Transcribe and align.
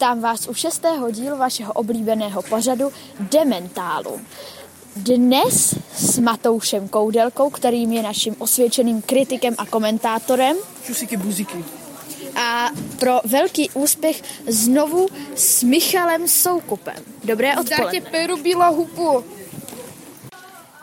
Vítám 0.00 0.20
vás 0.20 0.48
u 0.48 0.54
šestého 0.54 1.10
dílu 1.10 1.36
vašeho 1.36 1.72
oblíbeného 1.72 2.42
pořadu 2.42 2.92
Dementálu. 3.20 4.20
Dnes 4.96 5.74
s 5.94 6.18
Matoušem 6.18 6.88
Koudelkou, 6.88 7.50
kterým 7.50 7.92
je 7.92 8.02
naším 8.02 8.36
osvědčeným 8.38 9.02
kritikem 9.02 9.54
a 9.58 9.66
komentátorem. 9.66 10.56
Čusíky 10.86 11.16
buziky. 11.16 11.64
A 12.36 12.70
pro 12.98 13.20
velký 13.24 13.70
úspěch 13.70 14.22
znovu 14.48 15.08
s 15.34 15.62
Michalem 15.62 16.28
Soukupem. 16.28 16.96
Dobré 17.24 17.56
odpoledne. 17.56 18.00
Dáte 18.00 18.10
peru 18.10 18.36
byla 18.36 18.68
hupu. 18.68 19.24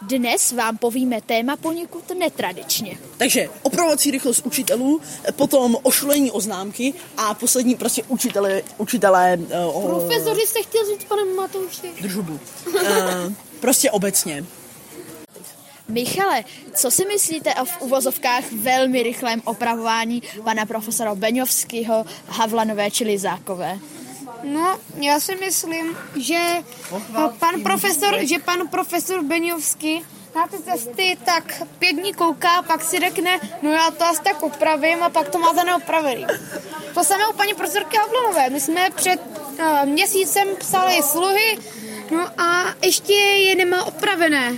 Dnes 0.08 0.52
vám 0.52 0.78
povíme 0.78 1.22
téma 1.22 1.56
poněkud 1.56 2.10
netradičně. 2.20 2.98
Takže 3.18 3.48
opravovací 3.62 4.12
rychlost 4.12 4.46
učitelů, 4.46 5.02
potom 5.36 5.78
ošulení 5.84 6.32
oznámky 6.32 6.94
a 7.18 7.34
poslední 7.34 7.76
prostě 7.76 8.04
učitelé, 8.08 8.62
učitelé 8.78 9.38
uh, 9.74 9.86
Profesoři 9.86 10.48
jste 10.48 10.62
chtěl 10.62 10.86
říct, 10.86 11.04
pane 11.04 11.26
Matouši. 11.26 11.92
držubu. 12.02 12.40
Uh, 12.68 12.82
prostě 13.60 13.92
obecně. 13.92 14.46
Michale, 15.88 16.44
co 16.74 16.92
si 16.92 17.06
myslíte 17.06 17.56
o 17.56 17.66
v 17.66 17.82
uvozovkách 17.82 18.44
velmi 18.52 19.04
rychlém 19.04 19.42
opravování 19.46 20.24
pana 20.44 20.66
profesora 20.66 21.16
Beňovského, 21.16 22.06
Havlanové 22.28 22.92
či 22.92 23.04
Lizákové? 23.04 23.80
No, 24.44 24.80
já 24.96 25.20
si 25.20 25.36
myslím, 25.36 25.98
že 26.16 26.40
pan 27.40 27.62
profesor, 27.64 28.16
že 28.22 28.40
pan 28.40 28.68
profesor 28.68 29.24
Beňovský 29.24 30.06
na 30.36 30.48
ty 30.48 30.58
testy 30.58 31.18
tak 31.26 31.64
pět 31.80 31.94
dní 31.94 32.14
kouká, 32.14 32.62
pak 32.62 32.84
si 32.84 33.00
řekne, 33.00 33.40
no 33.62 33.72
já 33.72 33.92
to 33.92 34.06
asi 34.06 34.22
tak 34.22 34.44
opravím 34.44 35.04
a 35.04 35.10
pak 35.10 35.30
to 35.30 35.40
má 35.40 35.54
za 35.54 35.64
neopravený. 35.64 36.26
To 36.94 37.04
samé 37.04 37.28
u 37.28 37.34
paní 37.34 37.54
profesorky 37.54 37.98
Havlanové. 37.98 38.50
My 38.50 38.60
jsme 38.60 38.90
před 38.96 39.22
uh, 39.60 39.86
měsícem 39.86 40.48
psali 40.60 41.04
sluhy, 41.04 41.60
no 42.12 42.42
a 42.42 42.74
ještě 42.82 43.14
je 43.14 43.56
nemá 43.56 43.84
opravené. 43.84 44.56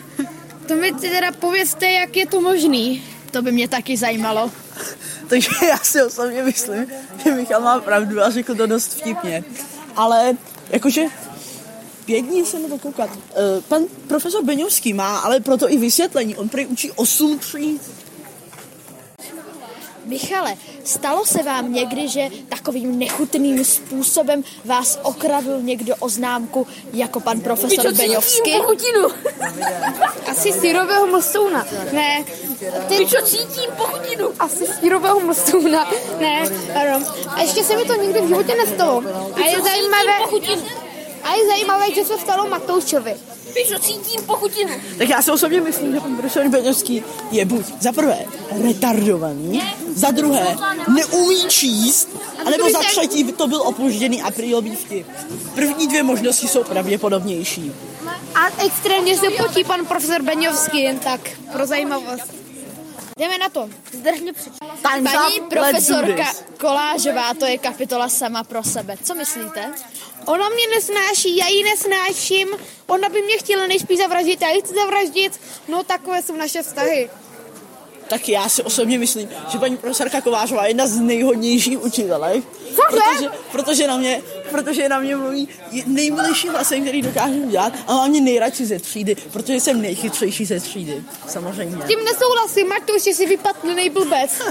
To 0.67 0.75
mi 0.75 0.91
teda 0.91 1.31
povězte, 1.31 1.91
jak 1.91 2.15
je 2.15 2.27
to 2.27 2.41
možný. 2.41 3.03
To 3.31 3.41
by 3.41 3.51
mě 3.51 3.67
taky 3.67 3.97
zajímalo. 3.97 4.51
Takže 5.29 5.49
já 5.67 5.77
si 5.77 6.01
osobně 6.01 6.43
myslím, 6.43 6.87
že 7.23 7.31
Michal 7.31 7.61
má 7.61 7.79
pravdu 7.79 8.21
a 8.21 8.29
řekl 8.29 8.55
to 8.55 8.67
dost 8.67 8.93
vtipně. 8.93 9.43
Ale 9.95 10.37
jakože 10.69 11.01
dní 12.07 12.45
se 12.45 12.59
na 12.59 12.69
to 12.69 12.77
koukat. 12.77 13.09
Uh, 13.09 13.61
pan 13.67 13.83
profesor 14.07 14.43
Beňovský 14.43 14.93
má 14.93 15.17
ale 15.17 15.39
proto 15.39 15.71
i 15.71 15.77
vysvětlení. 15.77 16.35
On 16.35 16.49
prý 16.49 16.65
učí 16.65 16.91
8 16.91 17.39
tříd. 17.39 17.81
Michale, 20.05 20.55
stalo 20.83 21.25
se 21.25 21.43
vám 21.43 21.73
někdy, 21.73 22.07
že 22.07 22.29
takovým 22.49 22.99
nechutným 22.99 23.65
způsobem 23.65 24.43
vás 24.65 24.99
okradl 25.03 25.61
někdo 25.61 25.95
o 25.95 26.09
známku 26.09 26.67
jako 26.93 27.19
pan 27.19 27.41
profesor 27.41 27.93
Beňovský? 27.93 28.53
Asi 30.31 30.53
sírového 30.53 31.07
mlstouna. 31.07 31.67
Ne. 31.93 32.25
Ty 32.87 33.07
Co 33.07 33.25
cítím 33.25 33.69
pochutinu? 33.77 34.27
asi 34.39 34.65
sírového 34.79 35.19
mlstouna. 35.19 35.91
Ne, 36.19 36.43
pardon. 36.73 37.05
A 37.27 37.41
ještě 37.41 37.63
se 37.63 37.75
mi 37.77 37.85
to 37.85 37.95
nikdy 37.95 38.21
v 38.21 38.27
životě 38.27 38.55
nestalo. 38.55 39.03
A 39.33 39.39
je 39.45 39.61
zajímavé, 39.61 40.17
Pochutinu. 40.21 40.63
a 41.23 41.35
je 41.35 41.45
zajímavé, 41.47 41.85
že 41.95 42.05
se 42.05 42.17
stalo 42.17 42.47
Matoušovi. 42.49 43.15
Co 43.67 43.79
cítím 43.79 44.21
pochutinu? 44.25 44.71
Tak 44.97 45.09
já 45.09 45.21
si 45.21 45.31
osobně 45.31 45.61
myslím, 45.61 45.93
že 45.93 45.99
pan 45.99 46.17
profesor 46.17 46.49
Beňovský 46.49 47.03
je 47.31 47.45
buď 47.45 47.65
za 47.79 47.91
prvé 47.91 48.17
retardovaný, 48.63 49.61
za 49.95 50.11
druhé 50.11 50.57
neumí 50.95 51.45
číst, 51.47 52.09
anebo 52.45 52.69
za 52.69 52.79
třetí 52.79 53.23
to 53.23 53.47
byl 53.47 53.61
opožděný 53.61 54.21
aprílový 54.21 54.75
vtip. 54.75 55.07
První 55.55 55.87
dvě 55.87 56.03
možnosti 56.03 56.47
jsou 56.47 56.63
pravděpodobnější. 56.63 57.71
A 58.35 58.63
extrémně 58.65 59.17
se 59.17 59.29
potí 59.29 59.63
pan 59.63 59.85
profesor 59.85 60.21
Beňovský, 60.21 60.81
jen 60.81 60.99
tak, 60.99 61.21
pro 61.53 61.65
zajímavost. 61.65 62.38
Jdeme 63.19 63.37
na 63.37 63.49
to. 63.49 63.69
Zdržně 63.91 64.33
přečíst. 64.33 64.59
Paní 64.81 65.07
profesorka. 65.49 66.33
Kolážová, 66.57 67.33
to 67.33 67.45
je 67.45 67.57
kapitola 67.57 68.09
sama 68.09 68.43
pro 68.43 68.63
sebe. 68.63 68.97
Co 69.03 69.15
myslíte? 69.15 69.73
Ona 70.25 70.49
mě 70.49 70.67
nesnáší, 70.75 71.37
já 71.37 71.47
ji 71.47 71.63
nesnáším. 71.63 72.47
Ona 72.87 73.09
by 73.09 73.21
mě 73.21 73.37
chtěla 73.37 73.67
nejspíš 73.67 73.97
zavraždit, 73.97 74.41
já 74.41 74.49
ji 74.49 74.61
chci 74.61 74.73
zavraždit. 74.73 75.39
No 75.67 75.83
takové 75.83 76.21
jsou 76.21 76.35
naše 76.35 76.63
vztahy. 76.63 77.09
Tak 78.09 78.29
já 78.29 78.49
si 78.49 78.63
osobně 78.63 78.97
myslím, 78.99 79.29
že 79.47 79.57
paní 79.57 79.77
profesorka 79.77 80.21
Kovářová 80.21 80.63
je 80.63 80.69
jedna 80.69 80.87
z 80.87 80.99
nejhodnějších 80.99 81.83
učitelek, 81.83 82.43
protože, 82.89 83.29
protože, 83.51 83.87
na 83.87 83.97
mě, 83.97 84.21
protože 84.51 84.89
na 84.89 84.99
mě 84.99 85.15
mluví 85.15 85.47
nejmilejším 85.85 86.51
hlasem, 86.51 86.81
který 86.81 87.01
dokážu 87.01 87.33
udělat 87.33 87.73
a 87.87 87.93
mám 87.93 88.09
mě 88.09 88.21
nejradši 88.21 88.65
ze 88.65 88.79
třídy, 88.79 89.15
protože 89.33 89.59
jsem 89.59 89.81
nejchytřejší 89.81 90.45
ze 90.45 90.59
třídy, 90.59 91.03
samozřejmě. 91.27 91.77
Tím 91.87 91.99
nesouhlasím, 92.03 92.67
Matouši 92.67 93.13
si 93.13 93.25
vypadl 93.25 93.59
blbec. 93.93 94.41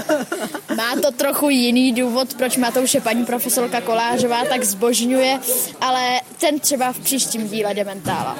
Má 0.75 0.95
to 1.01 1.11
trochu 1.11 1.49
jiný 1.49 1.93
důvod, 1.93 2.33
proč 2.33 2.57
Matouše 2.57 3.01
paní 3.01 3.25
profesorka 3.25 3.81
Kolářová 3.81 4.45
tak 4.45 4.63
zbožňuje, 4.63 5.39
ale 5.81 6.21
ten 6.39 6.59
třeba 6.59 6.93
v 6.93 6.99
příštím 6.99 7.47
díle 7.47 7.73
Dementála. 7.73 8.39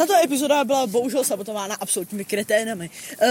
Tato 0.00 0.14
epizoda 0.14 0.64
byla 0.64 0.86
bohužel 0.86 1.24
sabotována 1.24 1.74
absolutními 1.74 2.24
kreténami. 2.24 2.90
Uh, 3.22 3.28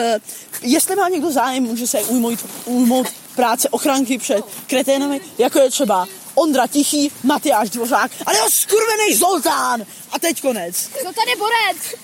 jestli 0.61 0.95
má 0.95 1.09
někdo 1.09 1.31
zájem, 1.31 1.63
může 1.63 1.87
se 1.87 2.01
ujmout, 2.01 2.39
ujmout 2.65 3.07
práce 3.35 3.69
ochránky 3.69 4.17
před 4.17 4.45
kreténami, 4.67 5.21
jako 5.37 5.59
je 5.59 5.69
třeba 5.69 6.07
Ondra 6.35 6.67
Tichý, 6.67 7.11
Matyáš 7.23 7.69
Dvořák, 7.69 8.11
ale 8.25 8.37
jo 8.37 8.45
skurvený 8.49 9.15
Zoltán! 9.15 9.85
A 10.11 10.19
teď 10.19 10.41
konec. 10.41 10.75
Co 10.77 11.13
tady 11.13 11.35
borec? 11.37 11.95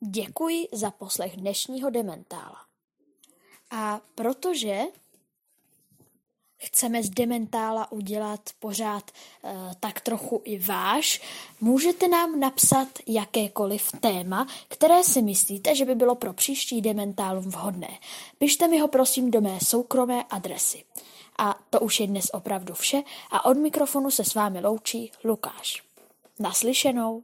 Děkuji 0.00 0.68
za 0.72 0.90
poslech 0.90 1.36
dnešního 1.36 1.90
Dementála. 1.90 2.58
A 3.70 4.00
protože 4.14 4.78
chceme 6.58 7.02
z 7.02 7.10
Dementála 7.10 7.92
udělat 7.92 8.40
pořád 8.58 9.10
eh, 9.10 9.50
tak 9.80 10.00
trochu 10.00 10.42
i 10.44 10.58
váš, 10.58 11.20
můžete 11.60 12.08
nám 12.08 12.40
napsat 12.40 12.88
jakékoliv 13.06 13.92
téma, 14.00 14.46
které 14.68 15.04
si 15.04 15.22
myslíte, 15.22 15.74
že 15.74 15.84
by 15.84 15.94
bylo 15.94 16.14
pro 16.14 16.32
příští 16.32 16.80
Dementálum 16.80 17.50
vhodné. 17.50 17.98
Pište 18.38 18.68
mi 18.68 18.78
ho 18.78 18.88
prosím 18.88 19.30
do 19.30 19.40
mé 19.40 19.58
soukromé 19.64 20.24
adresy. 20.30 20.84
A 21.38 21.58
to 21.70 21.80
už 21.80 22.00
je 22.00 22.06
dnes 22.06 22.30
opravdu 22.32 22.74
vše 22.74 23.02
a 23.30 23.44
od 23.44 23.56
mikrofonu 23.56 24.10
se 24.10 24.24
s 24.24 24.34
vámi 24.34 24.60
loučí 24.60 25.12
Lukáš. 25.24 25.82
Naslyšenou. 26.38 27.22